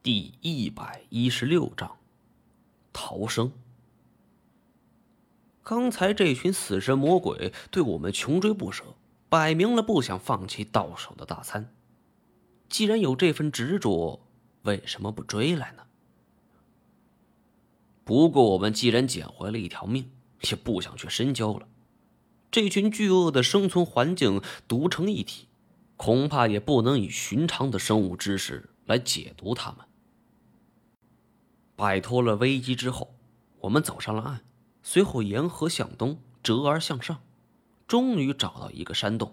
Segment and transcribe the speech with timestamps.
[0.00, 1.96] 第一百一十六章
[2.92, 3.52] 逃生。
[5.64, 8.84] 刚才这群死神魔鬼对我们穷追不舍，
[9.28, 11.74] 摆明了不想放弃到手的大餐。
[12.68, 14.20] 既然有这份执着，
[14.62, 15.82] 为什么不追来呢？
[18.04, 20.12] 不过我们既然捡回了一条命，
[20.48, 21.66] 也不想去深交了。
[22.52, 25.48] 这群巨鳄的生存环境独成一体，
[25.96, 29.80] 恐怕也不能以寻常的生物知识来解读它们。
[31.78, 33.14] 摆脱了危机之后，
[33.60, 34.40] 我们走上了岸，
[34.82, 37.22] 随后沿河向东折而向上，
[37.86, 39.32] 终于找到一个山洞。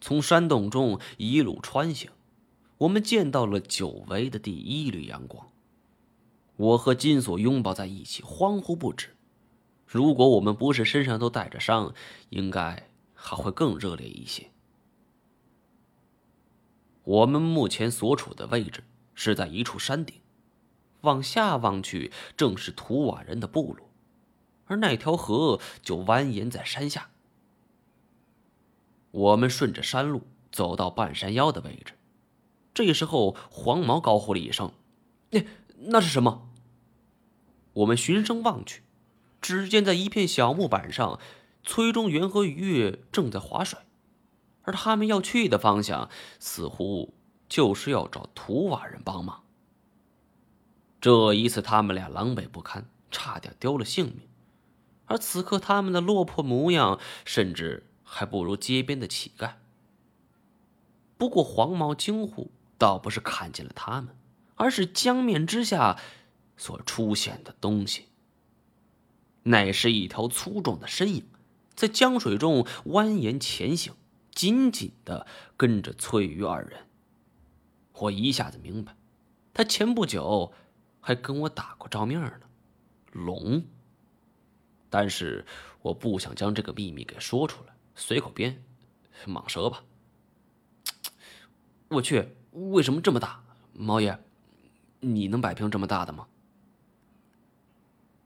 [0.00, 2.10] 从山洞中一路穿行，
[2.78, 5.46] 我们见到了久违的第一缕阳光。
[6.56, 9.14] 我和金锁拥抱在一起，欢呼不止。
[9.86, 11.94] 如果我们不是身上都带着伤，
[12.30, 14.50] 应该还会更热烈一些。
[17.04, 18.82] 我们目前所处的位置
[19.14, 20.16] 是在一处山顶。
[21.02, 23.88] 往下望去，正是图瓦人的部落，
[24.66, 27.10] 而那条河就蜿蜒在山下。
[29.10, 31.94] 我们顺着山路走到半山腰的位置，
[32.72, 34.72] 这时候黄毛高呼了一声
[35.30, 35.44] ：“那
[35.76, 36.48] 那是什么？”
[37.74, 38.82] 我们循声望去，
[39.40, 41.18] 只见在一片小木板上，
[41.62, 43.78] 崔中元和于越正在划水，
[44.62, 47.14] 而他们要去的方向，似乎
[47.48, 49.44] 就是要找图瓦人帮忙。
[51.00, 54.28] 这一次，他们俩狼狈不堪，差点丢了性命。
[55.06, 59.54] 而此刻，他们的落魄模样，甚至还不如街边的乞丐。
[61.16, 64.14] 不过，黄毛惊呼，倒不是看见了他们，
[64.56, 65.98] 而是江面之下
[66.56, 68.08] 所出现的东西。
[69.44, 71.26] 乃是一条粗壮的身影，
[71.74, 73.94] 在江水中蜿蜒前行，
[74.34, 76.86] 紧紧的跟着翠玉二人。
[77.94, 78.94] 我一下子明白，
[79.54, 80.52] 他前不久。
[81.00, 82.40] 还跟我打过照面呢，
[83.12, 83.64] 龙。
[84.88, 85.44] 但是
[85.82, 88.62] 我不想将这个秘密给说出来，随口编，
[89.26, 89.82] 蟒蛇吧。
[91.88, 93.42] 我去，为什么这么大？
[93.72, 94.18] 毛爷，
[95.00, 96.26] 你能摆平这么大的吗？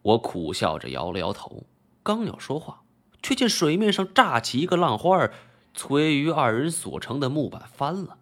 [0.03, 1.65] 我苦笑着摇了摇头，
[2.03, 2.83] 刚要说话，
[3.23, 5.33] 却见水面上炸起一个浪花儿，
[5.73, 8.19] 崔于二人所乘的木板翻了，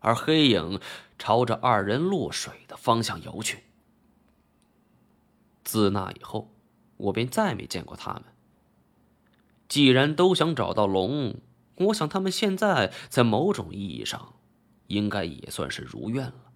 [0.00, 0.80] 而黑影
[1.18, 3.64] 朝着二人落水的方向游去。
[5.64, 6.52] 自那以后，
[6.96, 8.24] 我便再没见过他们。
[9.66, 11.36] 既然都想找到龙，
[11.76, 14.34] 我想他们现在在某种意义上，
[14.88, 16.52] 应该也算是如愿了。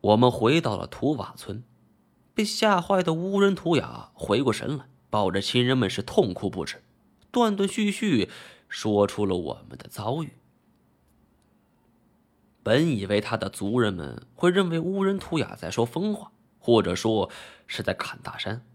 [0.00, 1.64] 我们回到了图瓦村，
[2.34, 6.82] 被吓坏的乌人图雅回过神来，抱着亲人们是痛哭不止，
[7.30, 8.28] 断断续续
[8.68, 10.32] 说出了我们的遭遇。
[12.66, 17.30] 本以为他的族人们会认为乌人图雅在说疯话，或者说
[17.68, 18.66] 是在砍大山，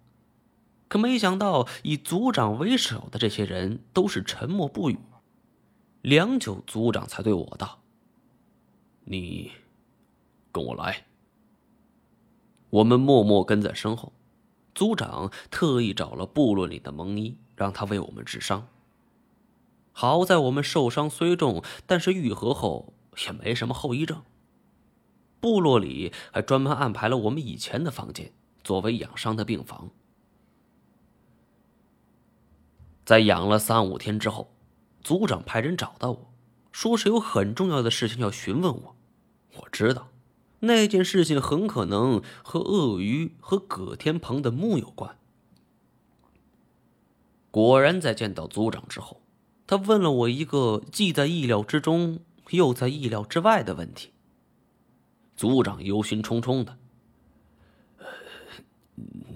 [0.88, 4.98] 可没想到以族长为首的这些人都是沉默不语。
[6.02, 7.82] 良久，族长才对我道
[9.04, 9.52] ：“你
[10.54, 11.04] 跟我来。”
[12.72, 14.14] 我们默默跟在身后。
[14.74, 18.70] 族长特意找了部落里的蒙医，让他为我们治伤。
[19.92, 22.94] 好在我们受伤虽重，但是愈合后。
[23.26, 24.22] 也没什么后遗症。
[25.40, 28.32] 部落里还专门安排了我们以前的房间，
[28.64, 29.90] 作为养伤的病房。
[33.04, 34.54] 在养了三五天之后，
[35.04, 36.32] 族长派人找到我，
[36.72, 38.96] 说是有很重要的事情要询问我。
[39.58, 40.10] 我知道，
[40.60, 45.18] 那件事情很可能和鳄鱼和葛天鹏的墓有关。
[47.50, 49.20] 果然，在见到族长之后，
[49.66, 52.20] 他问了我一个既在意料之中。
[52.50, 54.12] 又在意料之外的问题。
[55.36, 56.78] 族长忧心忡忡的：“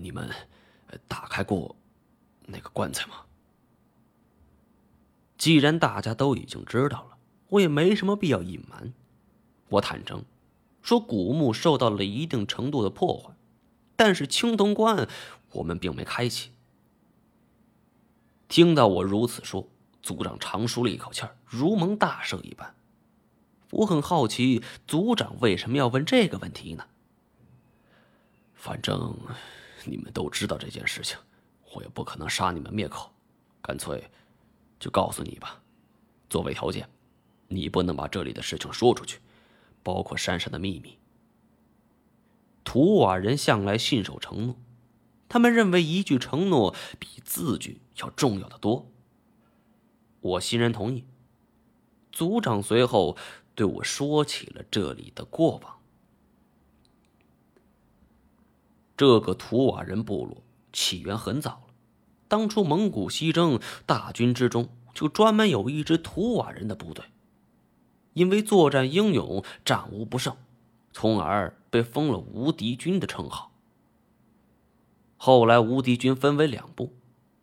[0.02, 0.30] 你们
[1.08, 1.76] 打开过
[2.46, 3.22] 那个棺材吗？”
[5.38, 7.18] 既然大家都已经知道了，
[7.50, 8.94] 我也没什么必要隐瞒。
[9.70, 10.24] 我坦诚
[10.82, 13.34] 说，古墓受到了一定程度的破坏，
[13.96, 15.08] 但是青铜棺
[15.53, 16.52] 我们并没开启。
[18.47, 19.68] 听到我如此说，
[20.03, 22.76] 族长长舒了一口气如蒙大赦一般。
[23.72, 26.85] 我很好奇，族长为什么要问这个问题呢？
[28.53, 29.17] 反正
[29.85, 31.17] 你们都知道这件事情，
[31.73, 33.12] 我也不可能杀你们灭口，
[33.62, 34.09] 干脆
[34.79, 35.62] 就告诉你吧。
[36.29, 36.88] 作为条件，
[37.47, 39.20] 你不能把这里的事情说出去，
[39.84, 40.97] 包括山上的秘密。
[42.64, 44.56] 图瓦人向来信守承诺，
[45.28, 48.90] 他们认为一句承诺比字句要重要的多。
[50.22, 51.03] 我欣然同意。
[52.12, 53.17] 族长随后。
[53.55, 55.78] 对我说起了这里的过往。
[58.97, 61.73] 这个图瓦人部落起源很早了，
[62.28, 67.05] 当初蒙古西征大军之中，就专门有一支图瓦人的部队。
[68.13, 70.37] 因为作战英勇，战无不胜，
[70.93, 73.52] 从而被封了无敌军的称号。
[75.17, 76.93] 后来，无敌军分为两部，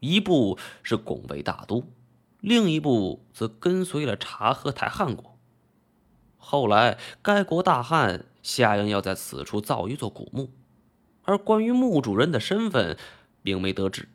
[0.01, 1.85] 一部是拱卫大都，
[2.41, 5.32] 另一部则跟随了察合台汗国。
[6.45, 10.51] 后来，该国大汉下令要在此处造一座古墓，
[11.23, 12.99] 而关于墓主人的身份，
[13.45, 14.09] 并没得知。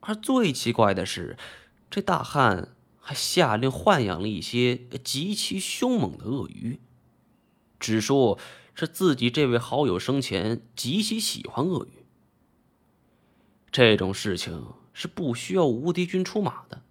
[0.00, 1.38] 而最奇怪的是，
[1.90, 6.78] 这大汉还下令豢养了一些极其凶猛的鳄鱼，
[7.80, 8.38] 只说
[8.74, 12.04] 是自己这位好友生前极其喜欢鳄鱼。
[13.72, 16.82] 这种事情是不需要无敌军出马的，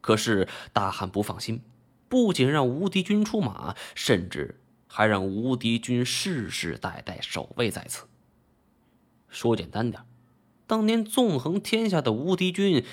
[0.00, 1.60] 可是大汉不放心。
[2.08, 8.06] 不仅让无敌军出马，甚至还让无敌军世世代代守卫在此。
[9.28, 10.02] 说简单点，
[10.66, 12.84] 当年纵横天下的无敌军，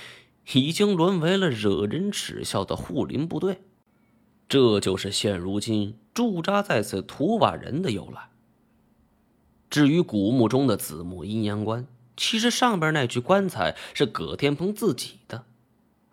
[0.53, 3.61] 已经沦为了惹人耻笑的护林部队。
[4.49, 8.29] 这就是现如今驻扎在此图瓦人的由来。
[9.69, 15.45] 至于古墓中的子木阴阳棺，其实上边那具棺材是葛天鹏自己的。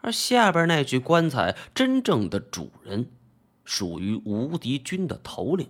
[0.00, 3.10] 而下边那具棺材，真正的主人，
[3.64, 5.68] 属于无敌军的头领。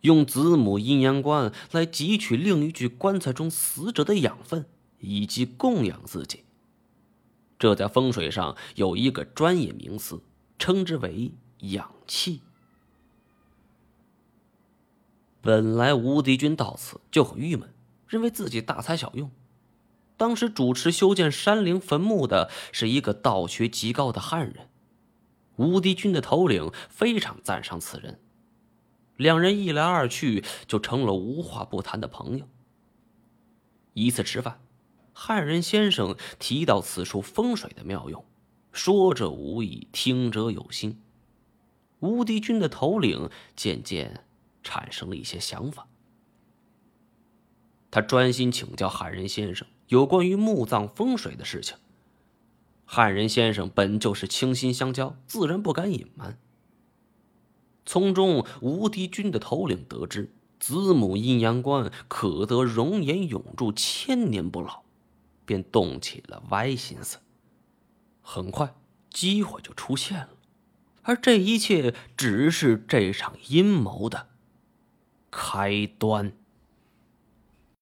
[0.00, 4.66] 用子母阴阳棺来汲取另一具棺材中死者的养分，
[4.98, 6.44] 以及供养自己。
[7.58, 10.20] 这在风水上有一个专业名词，
[10.58, 11.30] 称之为
[11.60, 12.40] 养气。
[15.40, 17.72] 本来无敌军到此就很郁闷，
[18.08, 19.30] 认为自己大材小用。
[20.16, 24.68] 当时主持修建山陵坟墓的是一个道学极高的汉人，
[25.56, 28.20] 无敌军的头领非常赞赏此人，
[29.16, 32.48] 两人一来二去就成了无话不谈的朋友。
[33.94, 34.60] 一次吃饭，
[35.12, 38.24] 汉人先生提到此处风水的妙用，
[38.72, 41.02] 说者无意，听者有心。
[42.00, 44.24] 无敌军的头领渐渐
[44.62, 45.86] 产生了一些想法，
[47.92, 49.68] 他专心请教汉人先生。
[49.88, 51.76] 有关于墓葬风水的事情，
[52.86, 56.38] 汉人先生本就是倾心相交，自然不敢隐瞒。
[57.84, 64.82] 从中，无敌军的头领得知子母阴阳棺可得容颜永驻，千年不老，
[65.44, 67.18] 便动起了歪心思。
[68.22, 68.74] 很快，
[69.10, 70.30] 机会就出现了，
[71.02, 74.28] 而这一切只是这场阴谋的
[75.30, 76.32] 开端。